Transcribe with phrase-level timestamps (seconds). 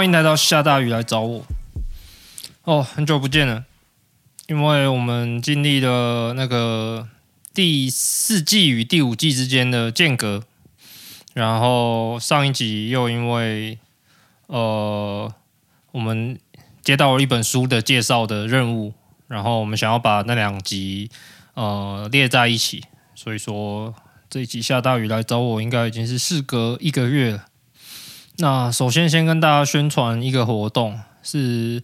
[0.00, 1.44] 欢迎来到下大雨来找我。
[2.62, 3.66] 哦，很久不见了，
[4.46, 7.06] 因为我们经历了那个
[7.52, 10.44] 第四季与第五季之间的间隔，
[11.34, 13.78] 然后上一集又因为
[14.46, 15.30] 呃，
[15.92, 16.40] 我们
[16.82, 18.94] 接到了一本书的介绍的任务，
[19.28, 21.10] 然后我们想要把那两集
[21.52, 23.94] 呃列在一起，所以说
[24.30, 27.49] 这一集下大雨来找我，应该已经是事隔一个月了。
[28.40, 31.82] 那首先，先跟大家宣传一个活动，是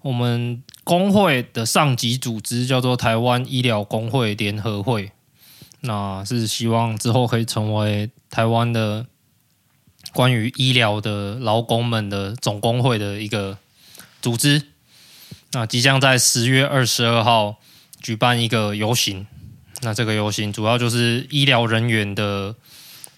[0.00, 5.12] 我们工会的上级组织，叫做台湾医疗工会联合会。
[5.82, 9.06] 那是希望之后可以成为台湾的
[10.12, 13.58] 关于医疗的劳工们的总工会的一个
[14.20, 14.60] 组织。
[15.52, 17.60] 那即将在十月二十二号
[18.00, 19.24] 举办一个游行。
[19.82, 22.56] 那这个游行主要就是医疗人员的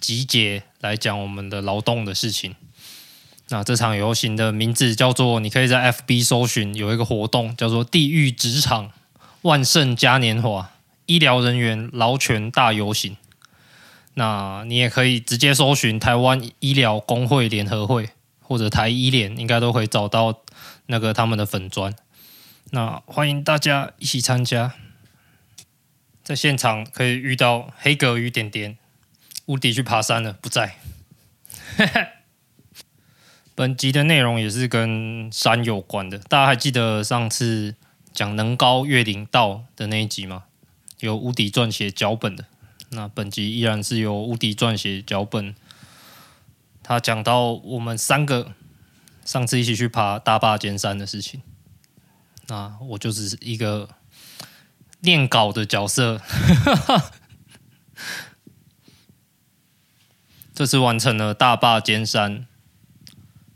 [0.00, 2.54] 集结，来讲我们的劳动的事情。
[3.48, 8.90] 那这场游行的名字叫做，你可以在 FB 搜寻，有一个活动叫做“地狱职场
[9.42, 10.72] 万圣嘉年华
[11.06, 13.16] 医疗人员劳权大游行”。
[14.14, 20.40] 那你也可以直接搜寻台湾医疗工会联合会或者台医联，应该都可以找到
[20.86, 21.94] 那个他们的粉砖。
[22.70, 24.72] 那欢迎大家一起参加，
[26.22, 28.78] 在现场可以遇到黑格与点点。
[29.46, 30.76] 乌迪去爬山了，不在。
[31.76, 32.06] 嘿嘿
[33.56, 37.76] 本集的内容也是跟山有关的，大家还记得上次
[38.12, 40.44] 讲能高越岭道的那一集吗？
[40.98, 42.46] 有无敌撰写脚本的，
[42.88, 45.54] 那本集依然是由无敌撰写脚本。
[46.82, 48.52] 他讲到我们三个
[49.24, 51.40] 上次一起去爬大坝尖山的事情，
[52.48, 53.88] 那我就只是一个
[55.00, 56.20] 念稿的角色。
[60.52, 62.48] 这次完成了大坝尖山。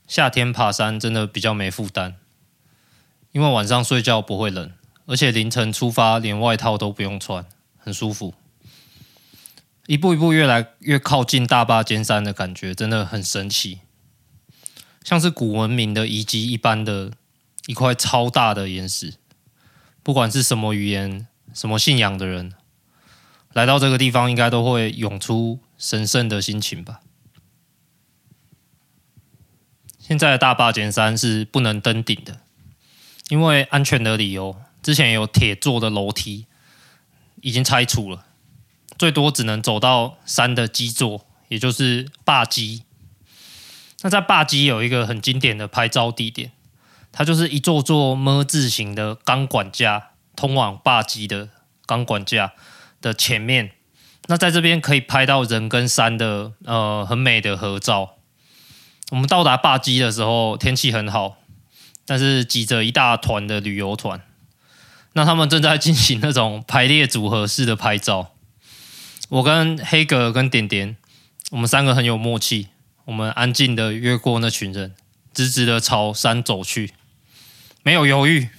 [0.09, 2.15] 夏天爬山真的比较没负担，
[3.33, 4.73] 因为晚上睡觉不会冷，
[5.05, 7.45] 而且凌晨出发连外套都不用穿，
[7.77, 8.33] 很舒服。
[9.87, 13.81] 一步一步越来越靠近大坝尖山的感觉真的很神奇，
[15.05, 17.13] 像是古文明的遗迹一般的
[17.67, 19.15] 一块超大的岩石。
[20.03, 22.55] 不管是什么语言、什么信仰的人，
[23.53, 27.01] 来到这个地方应该都会涌出神圣的心情吧。
[30.09, 32.41] 现在的大霸尖山是不能登顶的，
[33.29, 34.57] 因为安全的理由。
[34.83, 36.47] 之前有铁做的楼梯
[37.43, 38.25] 已经拆除了，
[38.97, 42.85] 最多只能走到山的基座，也就是霸基。
[44.01, 46.53] 那在霸基有一个很经典的拍照地点，
[47.13, 51.51] 它就是一座座么字形的钢管架，通往霸基的
[51.85, 52.55] 钢管架
[53.03, 53.73] 的前面。
[54.29, 58.15] 那在这边可以拍到人跟山的呃很美的合照。
[59.11, 61.39] 我们到达霸基的时候，天气很好，
[62.05, 64.21] 但是挤着一大团的旅游团。
[65.15, 68.35] 那他们正在进行那种排列组合式的拍照。
[69.31, 70.97] 我跟黑格跟点点，
[71.51, 72.69] 我们三个很有默契。
[73.07, 74.95] 我们安静的越过那群人，
[75.33, 76.93] 直直的朝山走去，
[77.83, 78.51] 没有犹豫。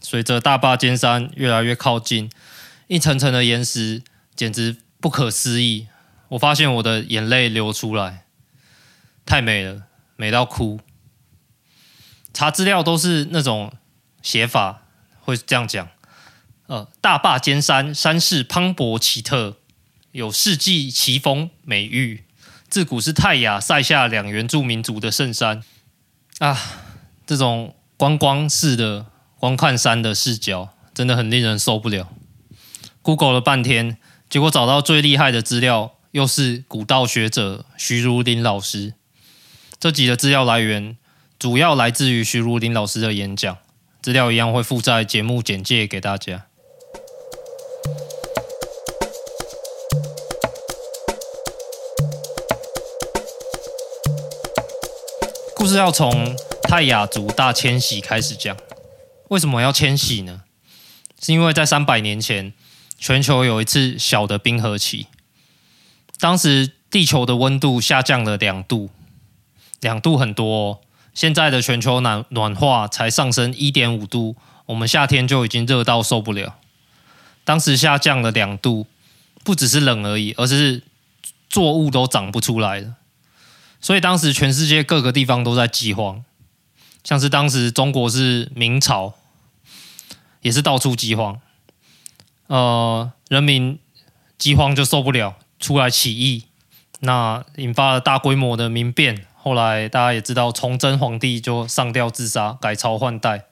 [0.00, 2.30] 随着大坝尖山越来越靠近，
[2.86, 4.02] 一层层的岩石
[4.34, 5.88] 简直不可思议。
[6.30, 8.23] 我发现我的眼泪流出来。
[9.26, 9.84] 太美了，
[10.16, 10.80] 美到哭。
[12.32, 13.72] 查资料都是那种
[14.22, 14.82] 写法，
[15.20, 15.88] 会这样讲。
[16.66, 19.58] 呃，大坝尖山山势磅礴奇特，
[20.12, 22.24] 有世纪奇峰美誉，
[22.68, 25.62] 自古是泰雅塞夏两原住民族的圣山。
[26.38, 26.58] 啊，
[27.26, 29.06] 这种观光式的
[29.38, 32.08] 观看山的视角，真的很令人受不了。
[33.02, 33.98] Google 了半天，
[34.28, 38.94] 结果找到最厉害的资料，又是古道学者徐如林老师。
[39.84, 40.96] 这集的资料来源
[41.38, 43.58] 主要来自于徐如林老师的演讲，
[44.00, 46.46] 资料一样会附在节目简介给大家。
[55.54, 58.56] 故事要从泰雅族大迁徙开始讲。
[59.28, 60.44] 为什么要迁徙呢？
[61.20, 62.54] 是因为在三百年前，
[62.96, 65.08] 全球有一次小的冰河期，
[66.18, 68.88] 当时地球的温度下降了两度。
[69.84, 70.80] 两度很多哦，
[71.12, 74.34] 现在的全球暖暖化才上升一点五度，
[74.64, 76.56] 我们夏天就已经热到受不了。
[77.44, 78.86] 当时下降了两度，
[79.44, 80.82] 不只是冷而已，而是
[81.50, 82.94] 作物都长不出来了。
[83.78, 86.24] 所以当时全世界各个地方都在饥荒，
[87.04, 89.12] 像是当时中国是明朝，
[90.40, 91.38] 也是到处饥荒。
[92.46, 93.78] 呃，人民
[94.38, 96.44] 饥荒就受不了，出来起义，
[97.00, 99.26] 那引发了大规模的民变。
[99.44, 103.44] 后来大家也知道，崇祯皇帝就上吊自杀，改朝换代。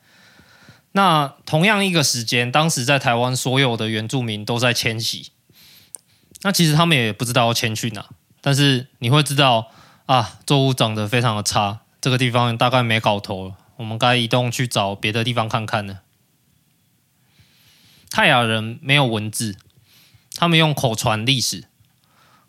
[0.92, 5.32] 那同样一个时间，当时在台湾所有的原住民都在迁徙。
[6.40, 8.06] 那其实他们也不知道要迁去哪，
[8.40, 9.70] 但是你会知道
[10.06, 16.00] 啊，作物长得非常的差，这个地方大概没搞头了，我们该移动去找别的地方看看了。
[18.08, 19.58] 泰雅人没有文字，
[20.36, 21.64] 他们用口传历史，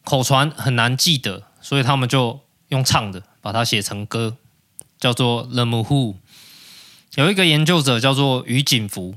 [0.06, 4.38] 口传很难记得，所以他们就用唱的把它写成歌，
[4.98, 6.14] 叫做《Lemuhu》。
[7.16, 9.16] 有一个研究者叫做于景福，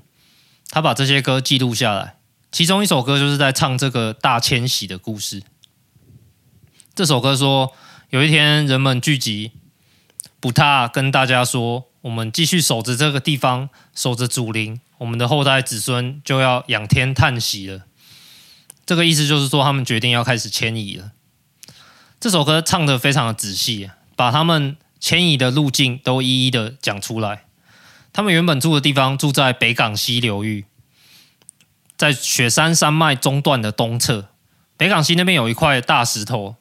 [0.68, 2.16] 他把这些歌记录下来，
[2.50, 5.44] 其中一首歌就是在唱这个大迁徙的故事。
[6.96, 7.72] 这首歌说，
[8.10, 9.52] 有一天人们聚集，
[10.40, 17.84] 卜塔跟大家说：“我们继续守着这个地方，守着祖灵。”我们的后代子孙就要仰天叹息了。
[18.84, 21.12] 这个意思就是说，他们决定要开始迁移了。
[22.18, 27.44] 这首歌唱得非常的仔细，把他们迁移的路径都一一的讲出来。
[28.12, 30.64] 他们原本住的地方住在北港溪流域，
[31.96, 34.30] 在雪山山脉中段的东侧。
[34.76, 36.56] 北港溪那边有一块大石头，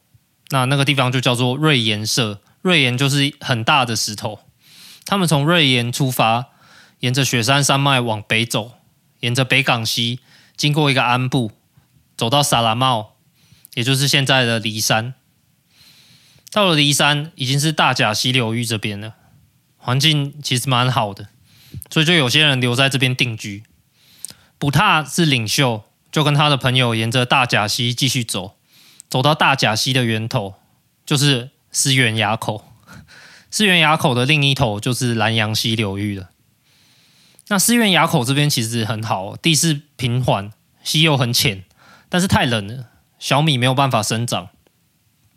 [0.50, 2.40] 那那个地方就叫做瑞岩社。
[2.62, 4.40] 瑞岩就是很大的石头。
[5.04, 6.50] 他们从瑞岩出发。
[7.00, 8.72] 沿着雪山山脉往北走，
[9.20, 10.18] 沿着北港溪，
[10.56, 11.52] 经过一个安部，
[12.16, 13.16] 走到萨拉茂，
[13.74, 15.12] 也就是现在的梨山。
[16.56, 19.12] 到了梨山，已经是大甲溪流域这边了，
[19.76, 21.28] 环境其实蛮好的，
[21.90, 23.62] 所以就有些人留在这边定居。
[24.56, 28.56] 卜踏是领袖，就跟他的朋友沿着大甲溪继续走，
[29.10, 30.54] 走到大甲溪的源头，
[31.04, 32.64] 就是思源垭口。
[33.50, 36.30] 思源垭口的另一头就是南阳溪流域了。
[37.48, 40.50] 那思源垭口这边其实很好，地势平缓，
[40.82, 41.64] 溪又很浅，
[42.08, 42.86] 但是太冷了，
[43.18, 44.48] 小米没有办法生长。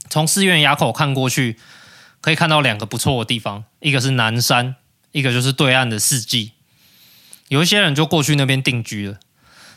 [0.09, 1.57] 从寺院垭口看过去，
[2.21, 4.75] 可以看到两个不错的地方，一个是南山，
[5.11, 6.53] 一个就是对岸的四季。
[7.47, 9.19] 有一些人就过去那边定居了，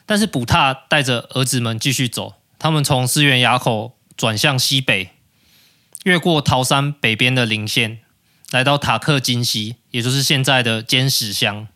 [0.05, 5.11] 但是卜塔带着儿子们继续走，他们从寺院垭口转向西北，
[6.05, 8.00] 越过桃山北边的林线，
[8.50, 11.67] 来到塔克金溪，也就是现在的尖石乡。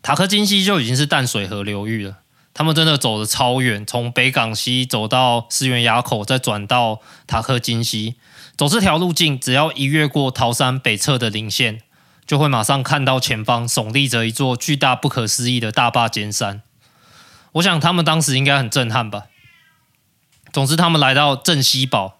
[0.00, 2.18] 塔克金溪就已经是淡水河流域了，
[2.58, 8.16] 他们真的走得超远，从北港溪走到思源垭口，再转到塔克金溪，
[8.56, 11.80] 走这条路径，只要一越过桃山北侧的林线，
[12.26, 16.62] 就会马上看到前方耸立着一座巨大不可思议的大霸尖山。
[17.52, 19.26] 我想他们当时应该很震撼吧。
[20.52, 22.18] 总之，他们来到镇西堡，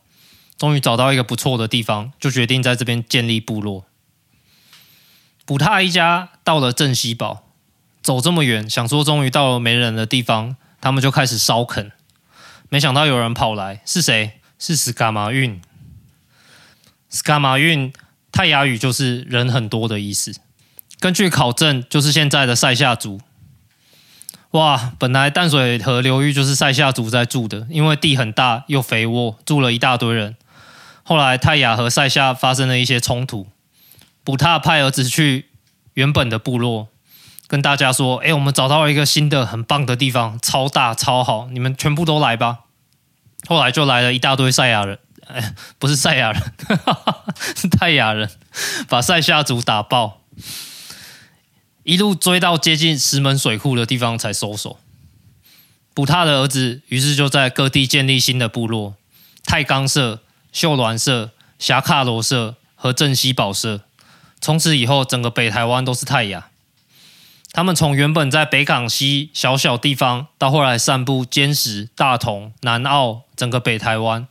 [0.57, 3.87] 终于找到一个不错的地方，就决定在这边建立部落。
[5.45, 7.48] 卜塔一家到了镇西堡。
[8.09, 11.93] 走这么远，想说终于到了没人的地方，他们就开始烧垦。
[12.71, 14.41] 没想到有人跑来，是谁？
[14.59, 15.61] 是斯卡马运。
[17.11, 17.93] 斯卡马运
[18.33, 20.35] 泰雅语就是人很多的意思。
[20.99, 23.21] 根据考证，就是现在的赛夏族。
[24.53, 30.35] 哇，本来淡水河流域就是赛夏族在住的，因为地很大又肥沃，住了一大堆人。
[31.03, 33.49] 后来泰雅和赛夏发生了一些冲突，
[34.25, 35.51] 卜塔派儿子去
[35.93, 36.89] 原本的部落。
[37.49, 42.61] 跟大家说，哎，我们找到了一个新的很棒的地方，超大超好，你们全部都来吧。
[43.49, 46.43] 后来就来了一大堆赛亚人，哎，不是赛亚人，
[46.85, 47.25] 哈哈，
[47.57, 48.31] 是泰雅人，
[48.87, 50.21] 把赛夏族打爆，
[51.85, 54.79] 一路追到接近石门水库的地方才收手。
[55.95, 58.95] 卜塔的儿子于是就在各地建立新的部落：
[59.45, 60.21] 太冈社、
[60.53, 63.81] 秀峦社、霞卡罗社和镇西堡社。
[64.41, 66.49] 从此以后，整个北台湾都是泰雅。
[67.59, 74.29] 他们从原本在北港西小小地方，到后来散布尖石、大同、南澳，整个北台湾，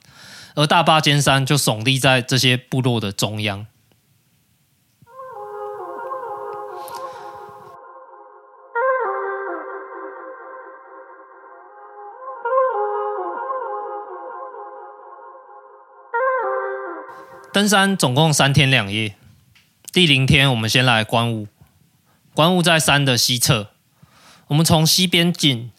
[0.55, 3.67] 而大霸尖山就耸立在这些部落的中央。
[17.51, 19.15] 登山总共三天两夜，
[19.91, 21.49] 第零天我们先来观雾。
[22.37, 23.71] 观雾在山的西侧，
[24.49, 25.71] 我们从西边进，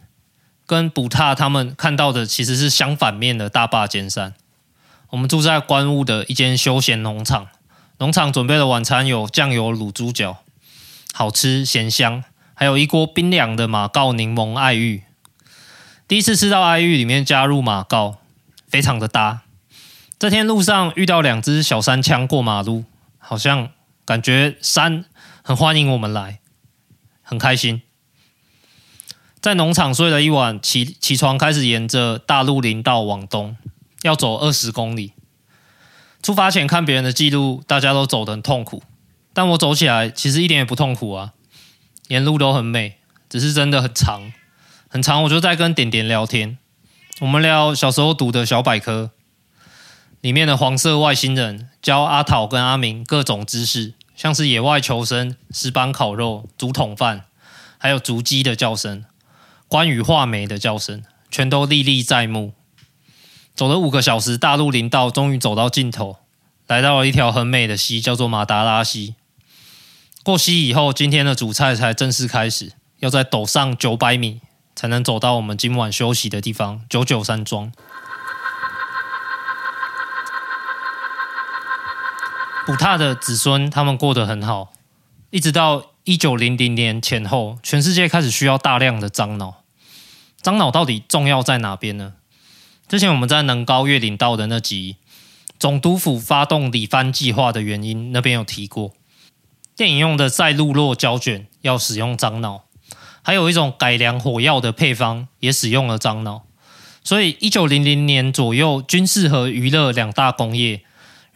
[0.67, 4.35] 跟卜塔他们看到的其实是相反面的大霸尖山。
[5.11, 7.47] 我们住在观雾的一间休闲农场，
[7.99, 10.39] 农场准备的晚餐有酱油卤猪脚，
[11.13, 12.25] 好吃咸香，
[12.55, 15.05] 还有一锅冰凉的马告柠檬爱玉。
[16.09, 18.17] 第一次吃到爱玉里面加入马告，
[18.67, 19.43] 非常的搭。
[20.19, 22.83] 这天路上遇到两只小山羌过马路，
[23.21, 23.71] 好像
[24.05, 25.05] 感觉山
[25.45, 26.41] 很欢迎我们来。
[27.29, 27.83] 很开心，
[29.39, 33.55] 在农场睡了一晚，起起床开始沿着大鹿林道往东，
[34.01, 35.13] 要走二十公里。
[36.23, 38.83] 出发前看别人的记录，大家都走得很痛苦，
[39.35, 41.35] 但我走起来其实一点也不痛苦啊，
[42.09, 42.97] 沿路都很美，
[43.29, 44.33] 只是真的很长，
[44.89, 45.23] 很长。
[45.25, 46.57] 我就在跟点点聊天，
[47.21, 49.11] 我们聊小时候读的小百科，
[50.23, 57.27] 里面的黄色外星人教阿桃跟阿明各种知识，像是野外求生、石板烤肉、竹筒饭，
[57.79, 59.05] 还有竹鸡的叫声，
[59.69, 62.53] 关于画眉的叫声，全都历历在目。
[63.55, 66.17] 走了五个小时，大陆林道终于走到尽头，
[66.67, 69.15] 来到了一条很美的溪，叫做马达拉溪。
[70.25, 74.41] 过溪以后，今天的主菜才正式开始，要再陡上九百米，
[74.75, 77.71] 才能走到我们今晚休息的地方——九九山庄。
[82.69, 84.73] 补踏的子孙他们过得很好，
[85.31, 89.63] 一直到一九零零年前后，全世界开始需要大量的樟脑。
[90.43, 92.13] 樟脑到底重要在哪边呢？
[92.87, 94.97] 之前我们在能高月岭道的那集，
[95.59, 98.93] 总督府发动里番计划的原因，那边有提过，
[99.75, 102.65] 电影用的赛璐珞胶卷要使用樟脑，
[103.23, 106.43] 还有一种改良火药的配方也使用了樟脑，
[107.03, 110.83] 所以一九零零年左右，军事和娱乐两大工业，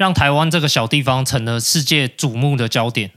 [0.02, 3.12] 让台湾这个小地方成了世界瞩目的焦点。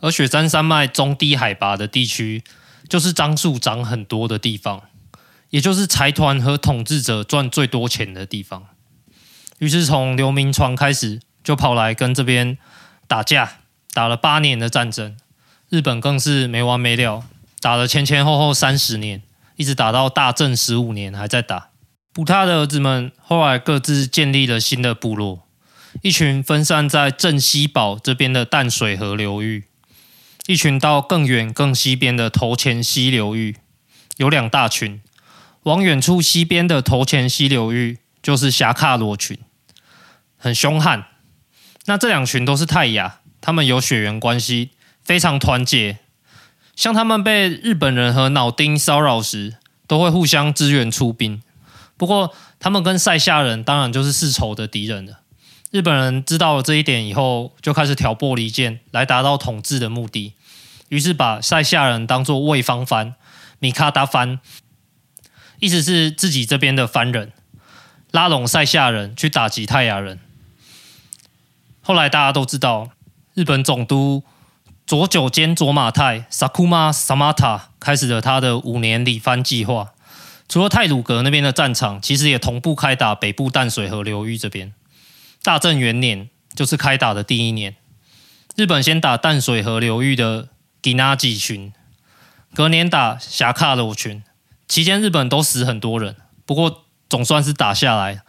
[0.00, 2.42] 而雪山山脉中低海拔的地区，
[2.88, 4.84] 就是樟树长很多的地方。
[5.50, 8.68] 也就是财团和统治者赚最多钱的地方。
[9.58, 12.56] 于是从刘铭传开始，就跑来跟这边
[13.06, 13.58] 打架，
[13.92, 15.14] 打了八年的战争。
[15.68, 17.22] 日本更是没完没了，
[17.60, 19.22] 打了前前后后三十年，
[19.56, 21.68] 一直打到大正十五年还在打。
[22.14, 25.45] 补踏的儿子们后来各自建立了新的部落，
[26.02, 29.64] 一群分散在镇西堡这边的淡水河流域，
[30.46, 33.56] 一群到更远更西边的头前溪流域，
[34.16, 35.00] 有两大群。
[35.62, 39.36] 往远处西边的头前溪流域就是霞喀罗群，
[40.36, 41.06] 很凶悍。
[41.86, 44.70] 那这两群都是泰雅，他们有血缘关系，
[45.02, 45.98] 非常团结。
[46.76, 49.56] 像他们被日本人和脑丁骚扰时，
[49.88, 51.42] 都会互相支援出兵。
[51.96, 55.20] 不过，他们跟赛夏人当然就是世仇的敌人了。
[55.76, 60.32] 日本人知道了这一点以后，就开始挑拨离间，来达到统治的目的。
[60.88, 63.14] 于是把赛夏人当作卫方番、
[63.58, 64.40] 米卡达番。
[65.58, 67.30] 意思是自己这边的番人
[68.10, 70.18] 拉拢赛夏人去打击泰雅人。
[71.82, 72.88] 后来大家都知道，
[73.34, 74.22] 日本总督
[74.86, 79.92] 佐久间卓马泰 （Sakuma Samata） 开始了他的五年理蕃计划。
[80.48, 84.72] 除了泰鲁阁那边的战场，其实也同步开打北部淡水河流域这边。
[85.46, 87.76] 大正元年就是开打的第一年，
[88.56, 90.48] 日本先打淡水河流域的
[90.82, 91.72] 吉纳吉群，
[92.52, 94.24] 隔年打霞卡罗群。
[94.66, 98.22] 期间，日本都死很多人，不过总算是打下来。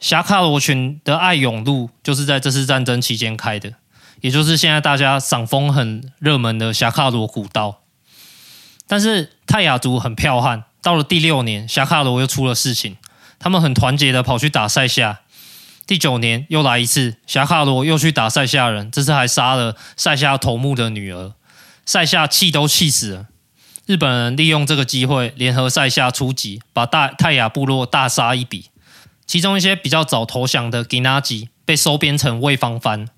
[0.00, 3.74] 霞卡罗群的爱勇路就是在这次战争期间开的，
[4.20, 7.82] 也就是现在大家赏风很热门的霞卡罗古道。
[8.88, 12.96] 但是泰雅族很剽悍，到了第六年，霞卡罗又出了事情，
[13.38, 15.20] 他们很团结的跑去打赛夏。
[15.88, 21.32] 第九年又来一次，霞卡罗又去打赛夏人，这次还杀了赛夏头目的女儿，
[21.86, 23.26] 赛夏气都气死了。
[23.86, 28.68] 日本人利用这个机会，联合赛夏出击，把大泰雅部落大杀一笔。
[29.26, 33.08] 其中一些比较早投降的吉纳吉被收编成卫方番，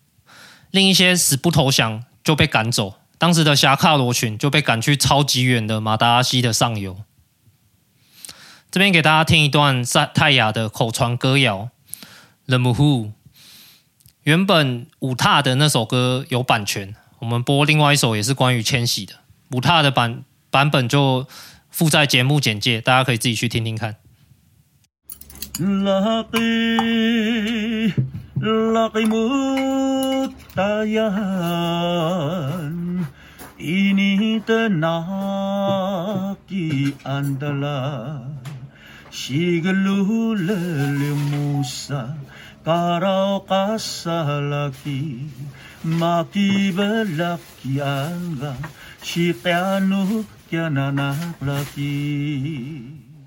[0.70, 2.94] 另一些死不投降就被赶走。
[3.18, 6.98] 当时的霞卡罗群就被赶去超级远的马达拉溪的上游。
[8.70, 9.84] 这边给大家听一段
[10.14, 11.70] 泰雅的口传歌谣
[12.50, 13.12] the moonwho
[14.24, 19.14] 原本五踏的那首歌有版权我们播另外一首也是关于千玺的。
[19.52, 21.26] 五踏的版版本就
[21.70, 23.96] 附在节目简介大家可以自己去听听看。
[25.58, 26.72] Lovey
[28.40, 31.12] lovey moon 大雁
[33.58, 38.22] 印尼的那个安德拉
[39.10, 41.94] 西格鲁勒流木塞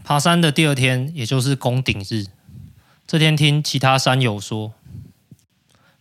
[0.03, 2.25] 爬山的第二天，也就是攻顶日。
[3.07, 4.75] 这天听其他山友说，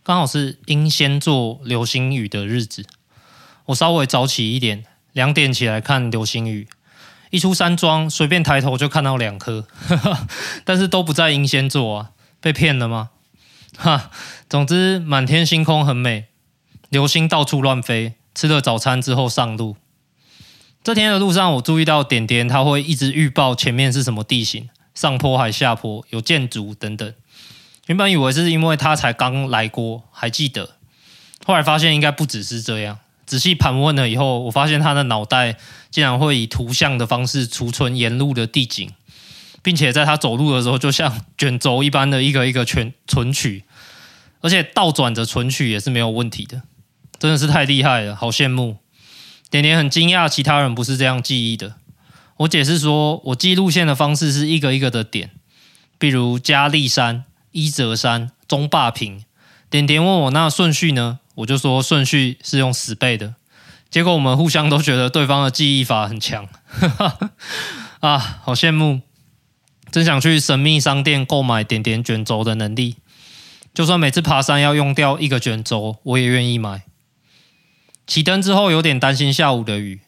[0.03, 2.85] 刚好是英仙座流星雨的日子。
[3.65, 6.67] 我稍微早起一点，两点起来看流星雨。
[7.31, 9.65] 一出山庄，随便抬头就看到两颗，
[10.63, 13.09] 但是都不在英仙座啊，被骗了吗？
[13.77, 14.11] 哈，
[14.49, 16.25] 总之满天星空很美，
[16.89, 18.13] 流星到处乱飞。
[18.35, 19.77] 吃了早餐之后上路。
[20.83, 27.13] 这天的路上，我注意到点点，他会一直预报前面是什么地形，上坡还下坡，有箭竹等等。
[27.85, 30.71] 原本以为是因为他才刚来过，还记得，
[31.45, 32.97] 后来发现应该不只是这样。
[33.27, 35.55] 仔细盘问了以后，我发现他的脑袋
[35.91, 38.89] 竟然会以图像的方式储存沿路的地景，
[39.63, 43.63] 并且在他走路的时候，就像卷轴一般的一个一个圈存取，
[44.41, 46.61] 而且倒转着存取也是没有问题的，
[47.17, 48.77] 真的是太厉害了，好羡慕。
[49.49, 51.77] 点点很惊讶，其他人不是这样记忆的。
[52.37, 55.29] 我解释说，我记路线的方式是一个一个的点，
[55.97, 59.23] 比如嘉丽山、伊泽山、中坝坪。
[59.69, 61.19] 点点问我那顺序呢？
[61.35, 63.35] 我就说顺序是用死背的，
[63.89, 66.47] 结果我们互相都觉得对方的记忆法很强，
[68.01, 69.01] 啊，好羡慕！
[69.93, 72.95] 真想去神秘商店购买点点卷轴的能力，
[73.75, 76.81] 就算每次爬山要用掉一个卷轴，我也愿意买。
[78.07, 80.01] 起灯之后有点担心下午的雨，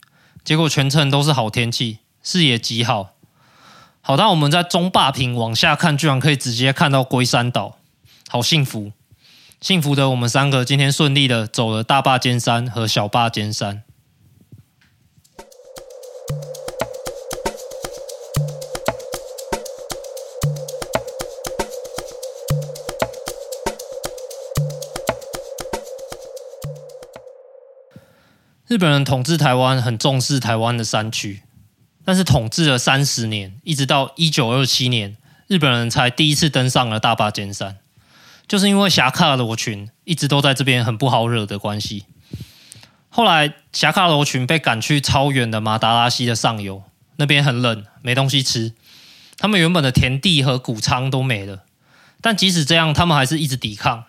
[0.44, 3.12] 结果全程都是好天气，视野极好，
[4.02, 7.78] 好到我们在中坝坪往下看，居然可以直接看到龟山岛，
[8.28, 8.92] 好幸福！
[9.62, 13.84] 幸福的我们三个今天顺利的走了大霸尖山和小霸尖山。
[28.68, 31.44] 日本人统治台湾很重视台湾的山区，
[32.04, 35.18] 但是统治了三十年，一直到一九二七年，
[35.48, 37.78] 日本人才第一次登上了大霸尖山。
[38.48, 42.06] 就是因为霞喀罗群一直都在这边很不好惹的关系，
[43.10, 46.82] 后来霞喀罗群被赶去超远的马达拉溪的上游，
[47.18, 48.74] 那边很冷，没东西吃，
[49.38, 51.66] 他们原本的田地和谷仓都没了。
[52.20, 54.06] 但即使这样，他们还是一直抵抗。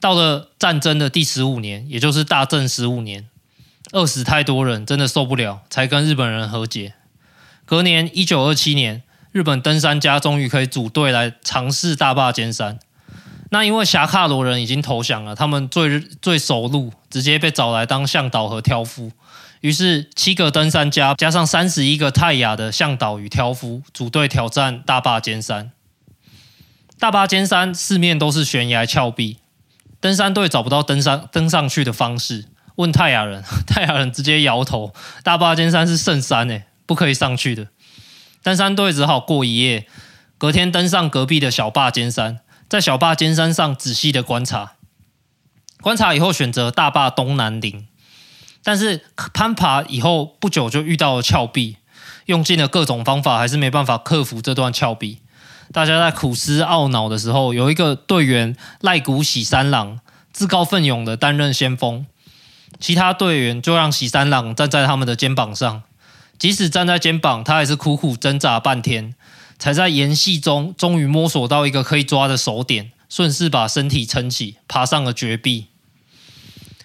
[0.00, 3.28] 到了战争的第十五年，也就是大正十五年，
[3.92, 6.94] 饿死太多人，真的受不了，才跟日本人和解。
[7.64, 9.02] 隔年一九二七年，
[9.32, 12.78] 日本登山家终于可以组队来尝试大坝尖山。
[13.50, 19.12] 那因为霞喀罗人已经投降了，他们最最熟路，直接被找来当向导和挑夫。
[19.60, 25.70] 于是七个登山家加上三十一个泰雅的向导与挑夫组队挑战大坝尖山。
[26.98, 29.36] 大坝尖山四面都是悬崖峭壁，
[30.00, 37.68] 登山队找不到登山登上去的方式，问泰雅人， 泰雅人直接摇头：大霸尖山是圣山诶，不可以上去的。
[38.42, 39.86] 登山队只好过一夜，
[40.38, 42.40] 隔天登上隔壁的小霸尖山。
[42.68, 44.72] 在小霸尖山上仔细的观察，
[45.82, 47.86] 观察以后选择大霸东南顶，
[48.64, 49.04] 但是
[49.34, 51.76] 攀爬以后不久就遇到了峭壁，
[52.24, 55.18] 用尽了各种方法还是没办法克服这段峭壁。
[55.70, 60.00] 大家在苦思懊恼的时候，有一个队员赖谷喜三郎
[60.32, 62.06] 自告奋勇的担任先锋，
[62.80, 65.82] 其他队员就让喜三郎站在他们的肩膀上，
[66.38, 69.14] 即使站在肩膀，他还是苦苦挣扎半天。
[69.58, 75.68] 才在岩隙中，终于摸索到一个可以抓的手点，顺势把身体撑起，爬上了绝壁。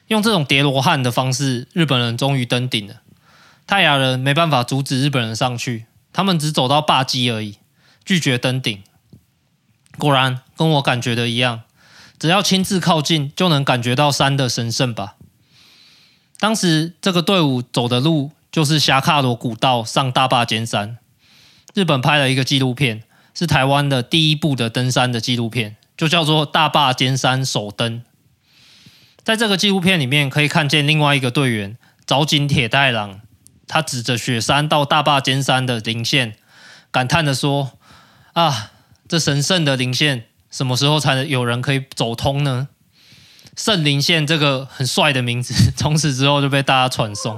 [0.10, 3.02] 用这种叠罗汉的方式，日本人终于登顶了。
[3.66, 7.58] 泰雅人没办法阻止日本人上去，他们只走到坝基而已，
[8.06, 8.82] 拒绝登顶。
[9.98, 11.64] 果然跟我感觉的一样，
[12.18, 15.17] 只要亲自靠近，就能感觉到山的神圣吧。
[16.40, 20.98] 当时这个队伍走的路，就是霞喀罗古道上大霸尖山。
[21.74, 28.00] 日本拍了一个纪录片，是台湾的第一部的登山的纪录片，就叫做《大霸尖山首登》。
[29.24, 33.20] 在这个纪录片里面，可以看见另外一个队员早井铁太郎，
[33.68, 36.36] 他指着雪山到大霸尖山的棱线，
[36.92, 37.74] 感叹的说
[38.34, 38.72] ：“啊，
[39.08, 42.70] 这神圣的棱线，什么时候才能有人可以走通呢？”
[43.58, 47.36] 圣棱线这个很帅的名字， 从此之后就被大家传颂。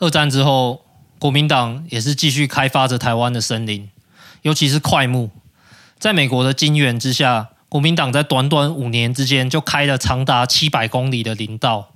[0.00, 0.84] 二战之后，
[1.18, 3.90] 国民党也是继续开发着台湾的森林，
[4.42, 5.30] 尤其是快木。
[5.98, 11.94] 在美国的金援之下，国民党在短短五年之间就开了长达七百公里的林道。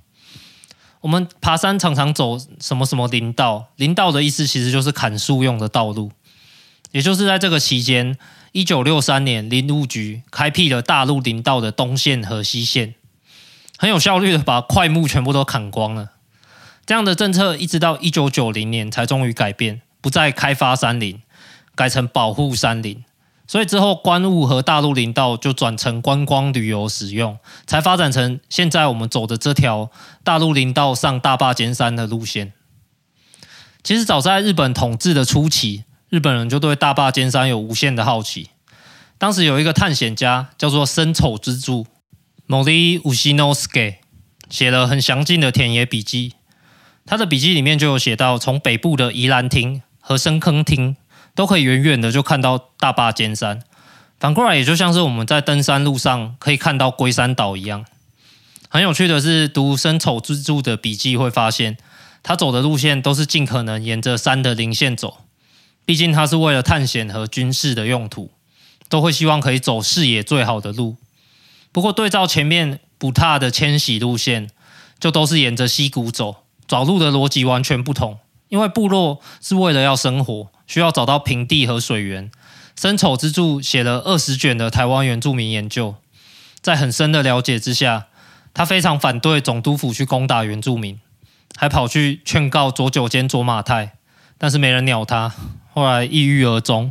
[1.03, 6.11] 我们爬山常常走什么什么林道，林道的意思其实就是砍树用的道路。
[6.93, 8.17] 也就是在这个期间，
[8.53, 12.95] 一九六三年，林务局开辟了大陆林道的东线和西线，
[13.77, 16.13] 很有效率的把桧木全部都砍光了。
[16.85, 21.21] 这样的政策一直到一九九零年才终于改变，不再开发山林，
[21.75, 23.05] 改成保护山林。
[23.47, 29.91] 所以之后观雾和大陆林道就转成观光旅游使用，才发展成现在我们走的这条
[30.25, 32.53] 大陆林道上大霸尖山的路线。
[33.83, 38.51] 其实早在日本统治的初期，日本人就对大霸尖山有无限的好奇。
[39.19, 41.87] 当时有一个探险家叫做森丑之助
[42.49, 43.95] ，Mori u s h i n o s k e
[44.49, 46.35] 写了很详尽的田野笔记。
[47.05, 50.97] 他的笔记里面就有写到，从北部的宜兰町和深坑町
[51.35, 53.63] 都可以远远的就看到大霸尖山。
[54.19, 57.85] 反过来，也就像是我们在登山路上可以看到龟山岛一样。
[58.69, 61.77] 很有趣的是，读生丑之助的笔记会发现，
[62.23, 65.19] 他走的路线都是尽可能沿着山的零线走。
[65.85, 68.31] 毕竟他是为了探险和军事的用途，
[68.89, 70.97] 都会希望可以走视野最好的路。
[71.73, 74.49] 不过，对照前面不踏的迁徙路线，
[75.01, 78.21] 就都是沿着溪谷走，找路的逻辑完全不同。
[78.49, 82.31] 因为部落是为了要生活，需要找到平地和水源。
[82.81, 85.97] 深丑之助写了二十卷的台湾原住民研究，
[86.63, 88.07] 在很深的了解之下，
[88.55, 90.99] 他非常反对总督府去攻打原住民，
[91.57, 93.99] 还跑去劝告左久间左马太，
[94.39, 95.35] 但是没人鸟他，
[95.75, 96.91] 后来抑郁而终。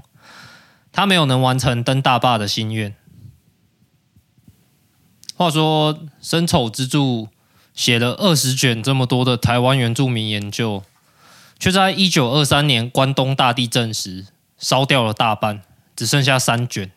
[0.91, 2.93] 他没有能完成登大坝的心愿。
[5.35, 7.29] 话说，深丑之助
[7.73, 10.83] 写了二十卷这么多的台湾原住民研究，
[11.61, 14.25] 却在一九二三年关东大地震时
[14.57, 15.61] 烧掉了大半，
[15.95, 16.89] 只剩下三卷。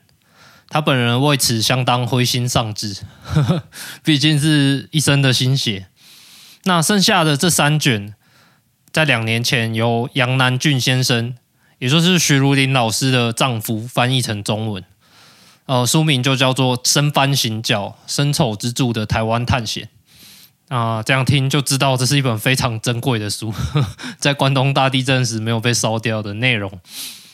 [0.70, 3.64] 他本人为此相当灰心丧志，呵呵，
[4.02, 5.88] 毕竟是一生的心血。
[6.62, 8.14] 那剩下的这三卷，
[8.90, 11.34] 在两年前由杨南俊先生，
[11.78, 14.82] 也就是徐如林老师的丈夫翻译成中文。
[15.66, 19.84] 呃，书名就叫做《深番行脚：深丑之助的台湾探险》
[20.68, 23.52] 啊、呃，这样听就知道这是一本非常珍贵的书，
[24.18, 26.80] 在关东大地震时没有被烧掉的内容。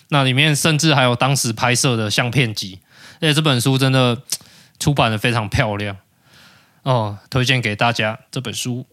[0.08, 2.80] 那里面甚至还有当时拍摄的相片集，
[3.20, 4.22] 而且这本书真的
[4.80, 5.96] 出版得非常漂亮
[6.82, 8.86] 哦、推荐给大家这本书。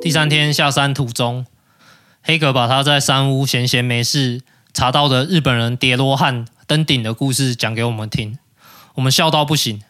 [0.00, 1.44] 第三天下山途中，
[2.22, 4.40] 黑格把他在山屋闲闲没事
[4.72, 8.38] 查到的日本人叠罗汉登顶的故事讲给我们听，
[8.94, 9.82] 我们笑到不行。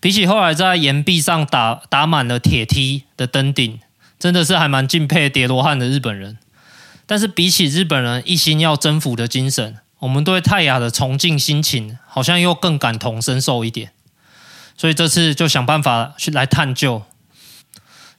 [0.00, 3.78] 比起后来在岩壁上打打满了铁梯的登顶，
[4.18, 6.38] 真的是还蛮敬佩叠罗汉的日本人。
[7.06, 13.92] 但是比起日本人一心要征服的精神，我们对泰雅的崇敬心情好像又更感同身受一点。
[14.76, 17.02] 所以这次就想办法去来探究。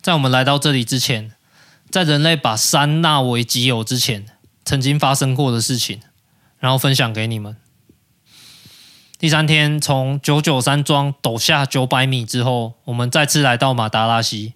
[0.02, 1.32] 在我们来到这里之前，
[1.90, 4.26] 在人类把山纳为己有之前，
[4.66, 6.02] 曾经发生过的事情，
[6.60, 7.56] 然后分享给你们。
[9.20, 14.54] 第三天，从九九山庄陡下九百米之后，我们再次来到马达拉溪。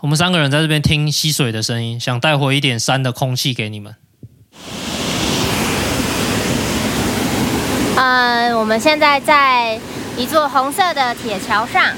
[0.00, 3.96] 我们三个人在这边听溪水的声音，想带回一点山的空气给你们。
[7.96, 9.80] 嗯，我们现在在
[10.16, 11.94] 一座红色的铁桥上。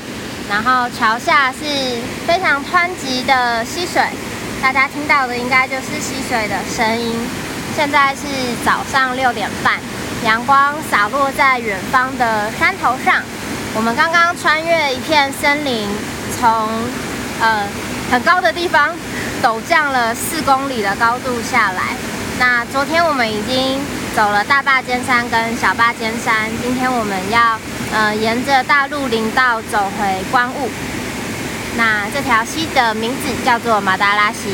[0.49, 1.59] 然后桥下是
[2.25, 4.01] 非常湍急的溪水，
[4.63, 7.15] 大家听到的应该就是溪水的声音。
[7.77, 8.23] 现在是
[8.65, 9.75] 早上六点半，
[10.25, 13.23] 阳光洒落在远方的山头上。
[13.75, 15.89] 我们刚刚穿越一片森林，
[16.39, 16.69] 从
[17.41, 17.67] 呃
[18.11, 18.91] 很高的地方
[19.43, 21.83] 陡降了四公里的高度下来。
[22.39, 23.79] 那昨天我们已经
[24.15, 27.59] 走了大坝尖山跟小坝尖山，今天我们要。
[27.95, 30.69] 呃，沿着大陆林道走回光雾。
[31.77, 34.49] 那这条溪的名字叫做马达拉溪。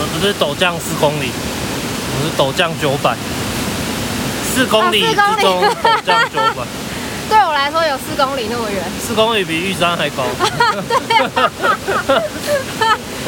[0.00, 3.16] 们不是陡降四公里，我们是陡降九百。
[4.42, 5.60] 四公里之中陡
[6.04, 6.66] 降九百。
[7.28, 8.82] 对我来说有四公里那么远。
[9.06, 10.24] 四公里比玉山还高。
[11.06, 11.52] 对啊。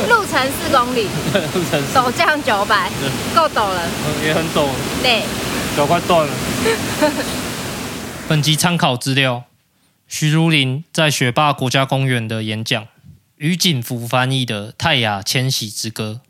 [0.08, 1.06] 路程四公里。
[1.54, 1.82] 路程。
[1.94, 2.88] 陡降九百。
[3.34, 3.82] 够陡了。
[4.24, 4.68] 也很陡。
[5.02, 5.22] 对。
[5.76, 6.32] 脚快断了。
[8.26, 9.44] 本集参考资料：
[10.12, 12.88] 徐如林在雪霸国家公园的演讲，
[13.36, 16.22] 于景福翻译的《泰雅迁徙之歌》，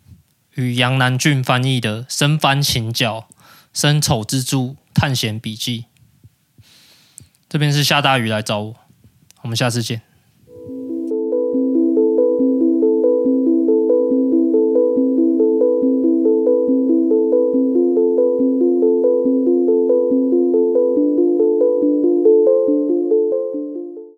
[0.52, 3.26] 与杨南俊翻译的《深番行脚：
[3.72, 5.86] 生丑之助探险笔记》。
[7.48, 8.76] 这边是下大雨来找我，
[9.40, 10.02] 我们下次见。